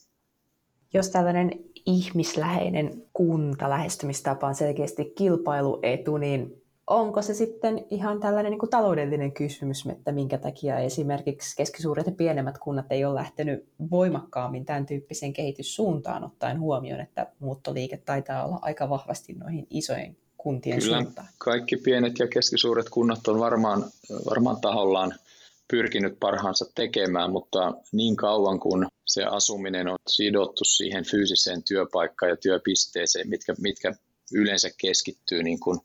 [0.94, 1.52] Jos tällainen
[1.86, 9.86] ihmisläheinen kuntalähestymistapa on selkeästi kilpailuetu, niin onko se sitten ihan tällainen niin kuin taloudellinen kysymys,
[9.92, 16.24] että minkä takia esimerkiksi keskisuuret ja pienemmät kunnat ei ole lähtenyt voimakkaammin tämän tyyppiseen kehityssuuntaan
[16.24, 21.28] ottaen huomioon, että muuttoliike taitaa olla aika vahvasti noihin isojen kuntien Kyllä, suuntaan?
[21.38, 23.86] kaikki pienet ja keskisuuret kunnat on varmaan,
[24.30, 25.14] varmaan tahollaan
[25.68, 32.38] pyrkinyt parhaansa tekemään, mutta niin kauan kuin se asuminen on sidottu siihen fyysiseen työpaikkaan ja
[32.38, 33.94] työpisteeseen, mitkä, mitkä
[34.34, 35.80] yleensä keskittyy niin kuin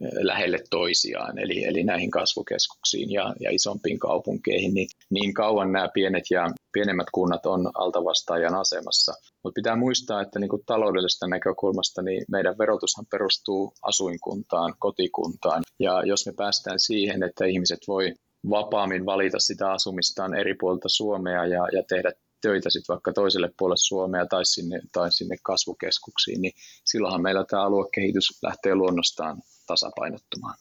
[0.00, 6.24] lähelle toisiaan, eli, eli näihin kasvukeskuksiin ja, ja isompiin kaupunkeihin, niin, niin kauan nämä pienet
[6.30, 9.12] ja pienemmät kunnat on altavastaajan asemassa.
[9.44, 16.26] Mutta pitää muistaa, että niin taloudellisesta näkökulmasta niin meidän verotushan perustuu asuinkuntaan, kotikuntaan, ja jos
[16.26, 18.14] me päästään siihen, että ihmiset voi
[18.50, 23.76] vapaammin valita sitä asumistaan eri puolilta Suomea ja, ja tehdä töitä sitten vaikka toiselle puolelle
[23.78, 26.52] Suomea tai sinne, tai sinne kasvukeskuksiin, niin
[26.84, 30.54] silloinhan meillä tämä aluekehitys lähtee luonnostaan tasapainottumaan.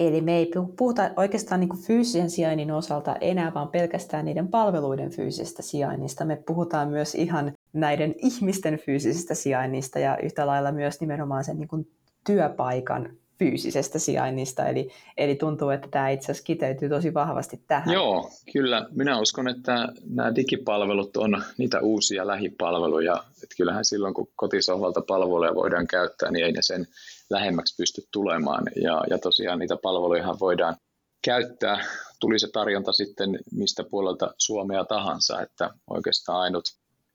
[0.00, 5.62] Eli me ei puhuta oikeastaan niin fyysisen sijainnin osalta enää vaan pelkästään niiden palveluiden fyysisestä
[5.62, 6.24] sijainnista.
[6.24, 11.88] Me puhutaan myös ihan näiden ihmisten fyysisestä sijainnista ja yhtä lailla myös nimenomaan sen niin
[12.26, 17.94] työpaikan fyysisestä sijainnista, eli, eli tuntuu, että tämä itse asiassa kiteytyy tosi vahvasti tähän.
[17.94, 18.86] Joo, kyllä.
[18.90, 23.24] Minä uskon, että nämä digipalvelut on niitä uusia lähipalveluja.
[23.42, 26.86] Että kyllähän silloin, kun kotisohvalta palveluja voidaan käyttää, niin ei ne sen
[27.30, 28.64] lähemmäksi pysty tulemaan.
[28.82, 30.76] Ja, ja tosiaan niitä palveluja voidaan
[31.24, 31.84] käyttää,
[32.20, 36.64] tuli se tarjonta sitten mistä puolelta Suomea tahansa, että oikeastaan ainut,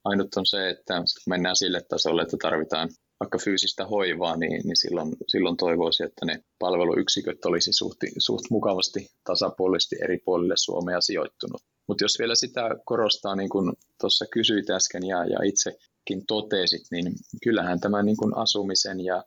[0.04, 2.88] ainut on se, että mennään sille tasolle, että tarvitaan
[3.22, 9.10] vaikka fyysistä hoivaa, niin, niin silloin, silloin toivoisin, että ne palveluyksiköt olisi suht, suht mukavasti
[9.24, 11.62] tasapuolisesti eri puolille Suomea sijoittunut.
[11.88, 17.12] Mutta jos vielä sitä korostaa, niin kuin tuossa kysyit äsken ja, ja itsekin totesit, niin
[17.42, 19.24] kyllähän tämä niin kuin asumisen ja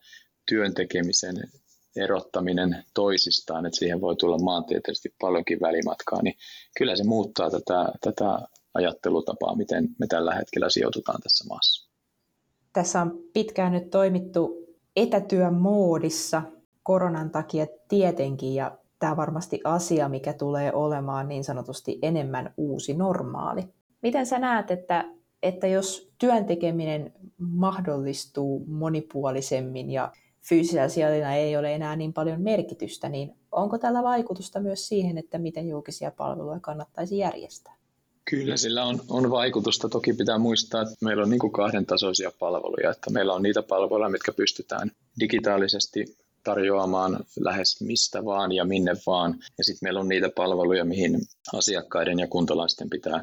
[0.50, 1.36] työn tekemisen
[1.96, 6.36] erottaminen toisistaan, että siihen voi tulla maantieteellisesti paljonkin välimatkaa, niin
[6.78, 8.40] kyllä se muuttaa tätä, tätä
[8.74, 11.95] ajattelutapaa, miten me tällä hetkellä sijoitutaan tässä maassa.
[12.76, 16.42] Tässä on pitkään nyt toimittu etätyömoodissa
[16.84, 23.64] koronan takia tietenkin, ja tämä varmasti asia, mikä tulee olemaan niin sanotusti enemmän uusi normaali.
[24.02, 25.06] Miten sä näet, että,
[25.44, 30.12] että jos työn tekeminen mahdollistuu monipuolisemmin ja
[30.50, 35.38] fyysisellä sijainnilla ei ole enää niin paljon merkitystä, niin onko tällä vaikutusta myös siihen, että
[35.38, 37.76] miten julkisia palveluja kannattaisi järjestää?
[38.30, 39.90] Kyllä sillä on, on vaikutusta.
[39.90, 42.92] Toki pitää muistaa, että meillä on niin kuin kahden tasoisia palveluja.
[42.92, 49.40] Että meillä on niitä palveluja, mitkä pystytään digitaalisesti tarjoamaan lähes mistä vaan ja minne vaan.
[49.58, 51.22] Ja sitten meillä on niitä palveluja, mihin
[51.54, 53.22] asiakkaiden ja kuntalaisten pitää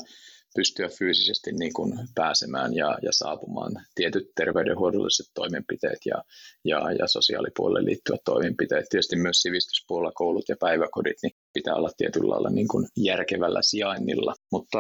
[0.55, 6.25] pystyä fyysisesti niin kuin pääsemään ja, ja saapumaan tietyt terveydenhuollolliset toimenpiteet ja,
[6.65, 8.87] ja, ja sosiaalipuolelle liittyvät toimenpiteet.
[8.89, 14.35] Tietysti myös sivistyspuolella koulut ja päiväkodit niin pitää olla tietyllä lailla niin kuin järkevällä sijainnilla.
[14.53, 14.79] Mutta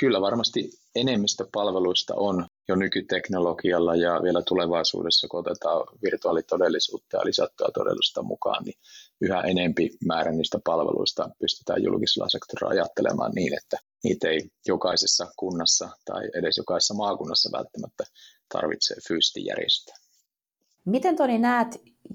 [0.00, 7.68] kyllä varmasti enemmistö palveluista on jo nykyteknologialla ja vielä tulevaisuudessa, kun otetaan virtuaalitodellisuutta ja lisättyä
[7.74, 8.78] todellisuutta mukaan, niin
[9.20, 15.88] yhä enempi määrä niistä palveluista pystytään julkisella sektorilla ajattelemaan niin, että niitä ei jokaisessa kunnassa
[16.04, 18.04] tai edes jokaisessa maakunnassa välttämättä
[18.52, 19.96] tarvitse fyysisesti järjestää.
[20.84, 21.68] Miten Toni näet,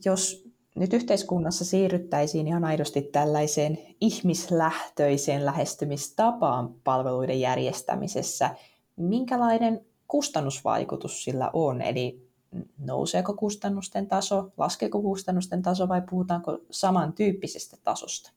[0.06, 8.56] jos nyt yhteiskunnassa siirryttäisiin ihan aidosti tällaiseen ihmislähtöiseen lähestymistapaan palveluiden järjestämisessä,
[8.96, 11.82] minkälainen kustannusvaikutus sillä on?
[11.82, 12.32] Eli
[12.78, 18.32] nouseeko kustannusten taso, laskeeko kustannusten taso vai puhutaanko samantyyppisestä tasosta?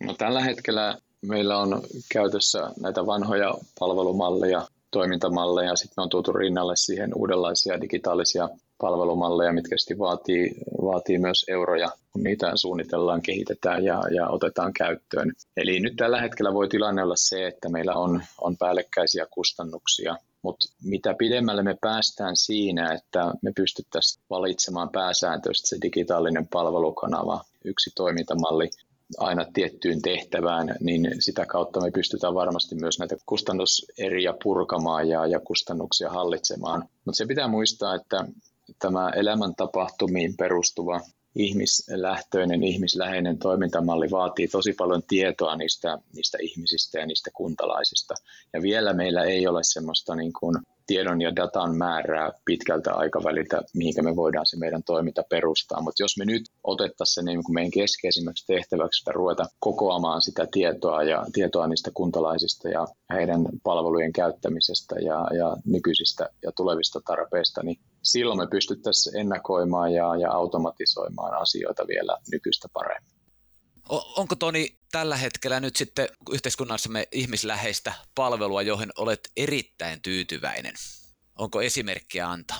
[0.00, 1.82] No, tällä hetkellä meillä on
[2.12, 8.48] käytössä näitä vanhoja palvelumalleja, toimintamalleja, sitten on tuotu rinnalle siihen uudenlaisia digitaalisia
[8.80, 15.32] palvelumalleja, mitkä sitten vaatii, vaatii myös euroja, kun niitä suunnitellaan, kehitetään ja, ja otetaan käyttöön.
[15.56, 20.66] Eli nyt tällä hetkellä voi tilanne olla se, että meillä on, on päällekkäisiä kustannuksia, mutta
[20.84, 28.70] mitä pidemmälle me päästään siinä, että me pystyttäisiin valitsemaan pääsääntöisesti se digitaalinen palvelukanava, yksi toimintamalli,
[29.18, 35.40] aina tiettyyn tehtävään, niin sitä kautta me pystytään varmasti myös näitä kustannuseriä purkamaan ja, ja
[35.40, 36.88] kustannuksia hallitsemaan.
[37.04, 38.24] Mutta se pitää muistaa, että
[38.78, 41.00] tämä elämäntapahtumiin perustuva
[41.34, 48.14] ihmislähtöinen, ihmisläheinen toimintamalli vaatii tosi paljon tietoa niistä, niistä ihmisistä ja niistä kuntalaisista.
[48.52, 50.56] Ja vielä meillä ei ole semmoista niin kuin
[50.88, 55.82] tiedon ja datan määrää pitkältä aikaväliltä, mihinkä me voidaan se meidän toiminta perustaa.
[55.82, 60.46] Mutta jos me nyt otettaisiin se niin kuin meidän keskeisimmäksi tehtäväksi, että ruveta kokoamaan sitä
[60.52, 67.62] tietoa ja tietoa niistä kuntalaisista ja heidän palvelujen käyttämisestä ja, ja nykyisistä ja tulevista tarpeista,
[67.62, 73.17] niin silloin me pystyttäisiin ennakoimaan ja, ja automatisoimaan asioita vielä nykyistä paremmin.
[73.88, 80.74] Onko Toni tällä hetkellä nyt sitten yhteiskunnassamme ihmisläheistä palvelua, johon olet erittäin tyytyväinen?
[81.38, 82.58] Onko esimerkkiä antaa?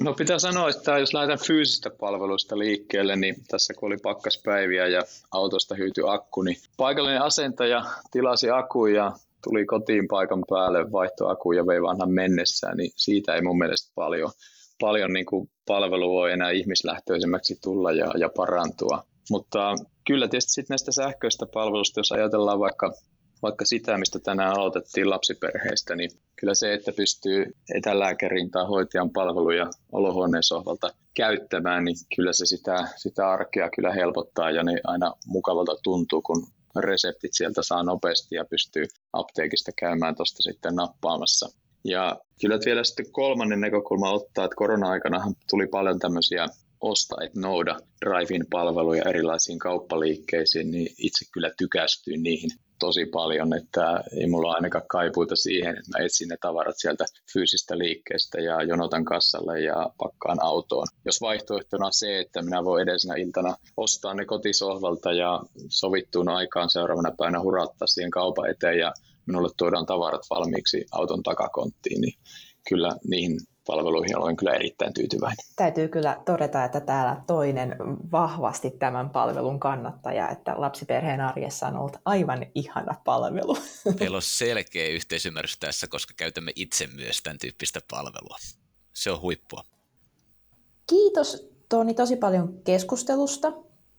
[0.00, 5.02] No pitää sanoa, että jos lähdetään fyysistä palveluista liikkeelle, niin tässä kun oli pakkaspäiviä ja
[5.30, 9.12] autosta hyytyi akku, niin paikallinen asentaja tilasi akku ja
[9.44, 13.92] tuli kotiin paikan päälle, vaihtoi akku ja vei vanhan mennessään, niin siitä ei mun mielestä
[13.94, 14.30] paljon,
[14.80, 19.04] paljon niin kuin palvelu voi enää ihmislähtöisemmäksi tulla ja, ja parantua.
[19.30, 19.74] Mutta
[20.06, 22.92] kyllä tietysti sitten näistä sähköistä palveluista, jos ajatellaan vaikka,
[23.42, 27.44] vaikka sitä, mistä tänään aloitettiin lapsiperheistä, niin kyllä se, että pystyy
[27.74, 34.50] etälääkärin tai hoitajan palveluja olohuoneen sohvalta käyttämään, niin kyllä se sitä, sitä arkea kyllä helpottaa
[34.50, 36.46] ja ne aina mukavalta tuntuu, kun
[36.76, 41.48] reseptit sieltä saa nopeasti ja pystyy apteekista käymään tuosta sitten nappaamassa.
[41.84, 46.46] Ja kyllä vielä sitten kolmannen näkökulma ottaa, että korona-aikana tuli paljon tämmöisiä
[46.82, 54.04] osta et nouda drive-in palveluja erilaisiin kauppaliikkeisiin, niin itse kyllä tykästyin niihin tosi paljon, että
[54.20, 59.04] ei mulla ainakaan kaipuita siihen, että mä etsin ne tavarat sieltä fyysistä liikkeestä ja jonotan
[59.04, 60.86] kassalle ja pakkaan autoon.
[61.04, 66.70] Jos vaihtoehtona on se, että minä voin edellisenä iltana ostaa ne kotisohvalta ja sovittuun aikaan
[66.70, 68.92] seuraavana päivänä hurattaa siihen kaupan eteen ja
[69.26, 72.14] minulle tuodaan tavarat valmiiksi auton takakonttiin, niin
[72.68, 75.44] kyllä niihin palveluihin olen kyllä erittäin tyytyväinen.
[75.56, 77.76] Täytyy kyllä todeta, että täällä toinen
[78.12, 83.56] vahvasti tämän palvelun kannattaja, että lapsiperheen arjessa on ollut aivan ihana palvelu.
[84.00, 88.36] Meillä on selkeä yhteisymmärrys tässä, koska käytämme itse myös tämän tyyppistä palvelua.
[88.92, 89.62] Se on huippua.
[90.86, 93.52] Kiitos Toni tosi paljon keskustelusta.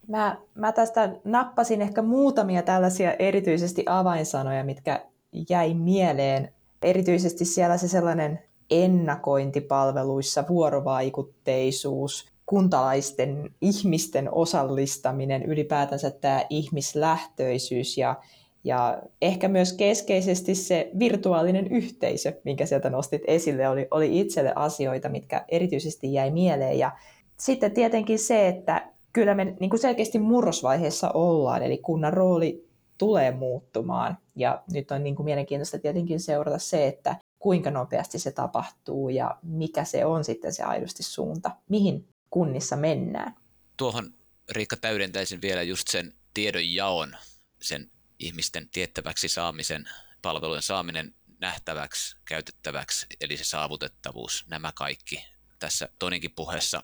[0.08, 5.06] Mä, mä tästä nappasin ehkä muutamia tällaisia erityisesti avainsanoja, mitkä
[5.50, 6.54] jäi mieleen.
[6.82, 8.40] Erityisesti siellä se sellainen
[8.70, 18.16] ennakointipalveluissa vuorovaikutteisuus, kuntalaisten ihmisten osallistaminen, ylipäätänsä tämä ihmislähtöisyys ja,
[18.64, 25.10] ja ehkä myös keskeisesti se virtuaalinen yhteisö, minkä sieltä nostit esille, oli, oli itselle asioita,
[25.10, 26.80] mitkä erityisesti jäi mieleen.
[26.80, 26.92] Ja
[27.38, 33.32] sitten tietenkin se, että kyllä me niin kuin selkeästi murrosvaiheessa ollaan, eli kunnan rooli tulee
[33.32, 34.18] muuttumaan.
[34.36, 39.38] Ja nyt on niin kuin mielenkiintoista tietenkin seurata se, että kuinka nopeasti se tapahtuu ja
[39.42, 43.36] mikä se on sitten se aidosti suunta, mihin kunnissa mennään.
[43.78, 44.14] Tuohon
[44.52, 47.16] Riikka täydentäisin vielä just sen tiedon jaon,
[47.62, 49.90] sen ihmisten tiettäväksi saamisen,
[50.22, 55.26] palvelujen saaminen nähtäväksi, käytettäväksi, eli se saavutettavuus, nämä kaikki
[55.60, 56.84] tässä Toninkin puheessa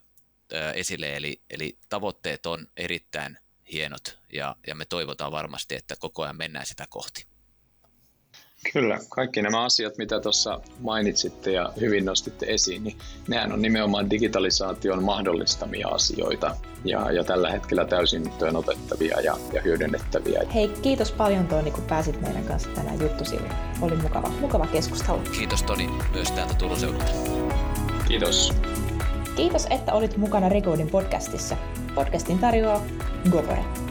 [0.76, 3.38] esille, eli, eli tavoitteet on erittäin
[3.72, 7.29] hienot ja, ja me toivotaan varmasti, että koko ajan mennään sitä kohti.
[8.74, 12.98] Kyllä, kaikki nämä asiat, mitä tuossa mainitsitte ja hyvin nostitte esiin, niin
[13.28, 16.56] nehän on nimenomaan digitalisaation mahdollistamia asioita
[16.86, 20.42] ja, ja tällä hetkellä täysin otettavia ja, ja hyödynnettäviä.
[20.54, 23.50] Hei, kiitos paljon Toni, kun pääsit meidän kanssa tänään juttusille.
[23.82, 25.20] Oli mukava, mukava keskustelu.
[25.38, 27.12] Kiitos Toni myös täältä Turun seudulta.
[28.08, 28.54] Kiitos.
[29.36, 31.58] Kiitos, että olit mukana Recodin podcastissa.
[31.96, 32.86] Podcastin tarjoaa
[33.32, 33.89] Gopore.